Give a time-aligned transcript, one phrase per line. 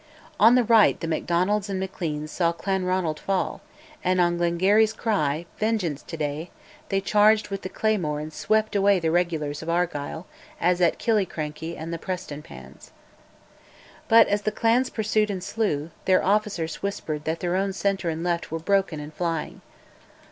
[0.39, 3.61] On the right the Macdonalds and Macleans saw Clanranald fall,
[4.03, 6.49] and on Glengarry's cry, "Vengeance to day!"
[6.89, 10.25] they charged with the claymore and swept away the regulars of Argyll
[10.59, 12.89] as at Killiecrankie and Prestonpans.
[14.07, 18.23] But, as the clans pursued and slew, their officers whispered that their own centre and
[18.23, 19.61] left were broken and flying.